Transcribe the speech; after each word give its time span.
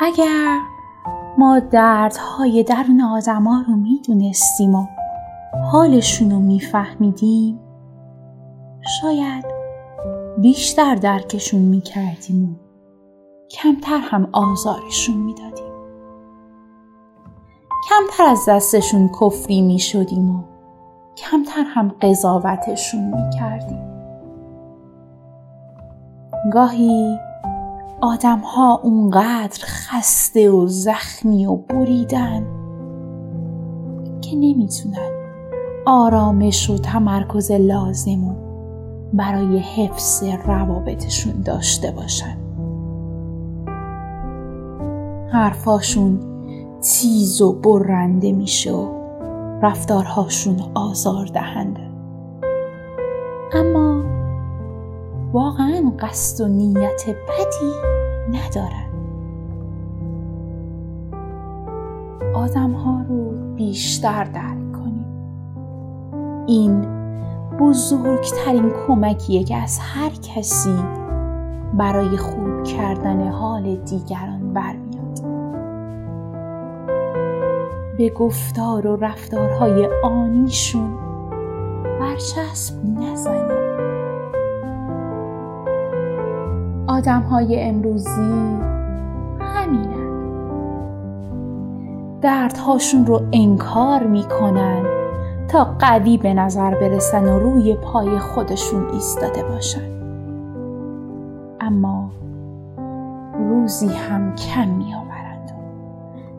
اگر 0.00 0.58
ما 1.38 1.58
دردهای 1.58 2.62
درون 2.62 3.00
آدما 3.00 3.64
رو 3.68 3.76
می‌دونستیم 3.76 4.74
و 4.74 4.86
حالشون 5.72 6.30
رو 6.30 6.38
میفهمیدیم 6.38 7.60
شاید 9.00 9.44
بیشتر 10.38 10.94
درکشون 10.94 11.60
می‌کردیم 11.60 12.44
و 12.44 12.54
کمتر 13.50 13.98
هم 13.98 14.28
آزارشون 14.32 15.16
می‌دادیم. 15.16 15.74
کمتر 17.88 18.24
از 18.24 18.48
دستشون 18.48 19.10
کفری 19.20 19.62
می‌شدیم 19.62 20.36
و 20.36 20.42
کمتر 21.16 21.64
هم 21.66 21.88
قضاوتشون 22.02 23.00
می‌کردیم. 23.04 23.94
گاهی 26.52 27.18
آدم 28.04 28.38
ها 28.38 28.80
اونقدر 28.82 29.64
خسته 29.64 30.50
و 30.50 30.66
زخمی 30.66 31.46
و 31.46 31.56
بریدن 31.56 32.46
که 34.20 34.36
نمی‌تونن 34.36 35.10
آرامش 35.86 36.70
و 36.70 36.78
تمرکز 36.78 37.50
لازم 37.50 38.36
برای 39.12 39.58
حفظ 39.58 40.22
روابطشون 40.46 41.42
داشته 41.42 41.90
باشن. 41.90 42.36
حرفاشون 45.32 46.20
تیز 46.80 47.42
و 47.42 47.52
برنده 47.52 48.32
میشه 48.32 48.72
و 48.72 48.88
رفتارهاشون 49.62 50.56
آزار 50.74 51.26
دهنده 51.26 51.93
واقعا 55.34 55.92
قصد 55.98 56.44
و 56.44 56.48
نیت 56.48 57.04
بدی 57.08 57.72
ندارن. 58.32 58.90
آدم 62.34 62.72
ها 62.72 63.02
رو 63.08 63.54
بیشتر 63.54 64.24
درک 64.24 64.72
کنیم. 64.72 65.06
این 66.46 66.86
بزرگترین 67.60 68.72
کمکیه 68.86 69.44
که 69.44 69.56
از 69.56 69.78
هر 69.78 70.10
کسی 70.10 70.78
برای 71.78 72.16
خوب 72.16 72.62
کردن 72.62 73.28
حال 73.28 73.76
دیگران 73.76 74.52
برمیاد. 74.52 75.20
به 77.98 78.10
گفتار 78.10 78.86
و 78.86 78.96
رفتارهای 78.96 79.88
آنیشون 80.04 80.94
برچسب 82.00 82.74
نزنیم. 82.84 83.53
آدم 86.94 87.22
های 87.22 87.62
امروزی 87.62 88.32
همینن 89.40 90.04
دردهاشون 92.20 93.06
رو 93.06 93.22
انکار 93.32 94.02
می‌کنن 94.02 94.82
تا 95.48 95.64
قوی 95.78 96.18
به 96.18 96.34
نظر 96.34 96.74
برسن 96.74 97.24
و 97.24 97.38
روی 97.38 97.74
پای 97.74 98.18
خودشون 98.18 98.90
ایستاده 98.92 99.42
باشن. 99.42 99.90
اما 101.60 102.10
روزی 103.38 103.88
هم 103.88 104.34
کم 104.34 104.68
میآورند. 104.68 105.52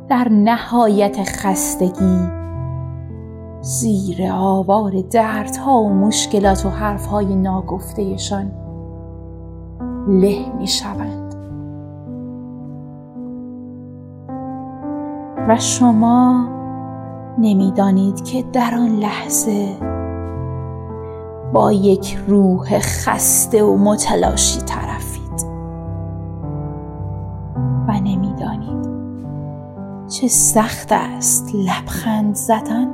در 0.09 0.27
نهایت 0.31 1.17
خستگی 1.23 2.19
زیر 3.61 4.31
آوار 4.31 4.91
دردها 5.11 5.81
و 5.81 5.89
مشکلات 5.89 6.65
و 6.65 6.69
حرفهای 6.69 7.35
ناگفتهشان 7.35 8.64
له 10.07 10.53
می 10.57 10.67
شوند 10.67 11.35
و 15.47 15.57
شما 15.57 16.47
نمی‌دانید 17.37 18.23
که 18.23 18.43
در 18.53 18.75
آن 18.75 18.89
لحظه 18.89 19.77
با 21.53 21.71
یک 21.71 22.17
روح 22.27 22.79
خسته 22.79 23.63
و 23.63 23.77
متلاشی 23.77 24.59
طرفید. 24.61 25.45
و 27.87 27.91
نمی‌دانید 27.91 28.85
چه 30.07 30.27
سخت 30.27 30.87
است 30.91 31.55
لبخند 31.55 32.35
زدن 32.35 32.87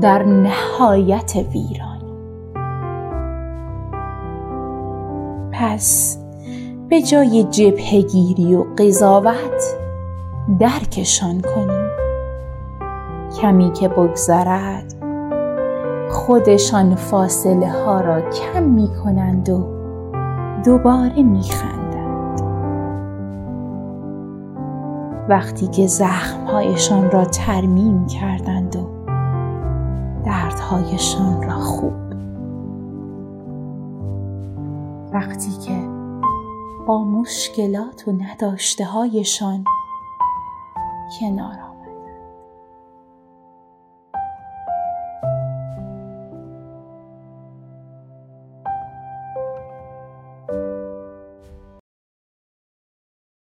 در 0.00 0.22
نهایت 0.22 1.36
ویران. 1.52 1.87
پس 5.58 6.18
به 6.88 7.02
جای 7.02 7.44
جبهگیری 7.44 8.54
و 8.54 8.64
قضاوت 8.78 9.76
درکشان 10.58 11.40
کنیم 11.40 11.88
کمی 13.40 13.72
که 13.72 13.88
بگذرد 13.88 14.94
خودشان 16.10 16.94
فاصله 16.94 17.72
ها 17.72 18.00
را 18.00 18.20
کم 18.20 18.62
می 18.62 18.88
کنند 19.04 19.48
و 19.48 19.66
دوباره 20.64 21.22
می 21.22 21.42
خندند. 21.42 22.40
وقتی 25.28 25.66
که 25.66 25.86
زخمهایشان 25.86 27.10
را 27.10 27.24
ترمیم 27.24 28.06
کردند 28.06 28.76
و 28.76 28.88
دردهایشان 30.24 31.42
را 31.42 31.58
خوب 31.58 32.07
وقتی 35.12 35.50
که 35.66 35.88
با 36.86 37.04
مشکلات 37.04 38.08
و 38.08 38.12
نداشته 38.12 38.84
هایشان 38.84 39.64
کنار 41.20 41.58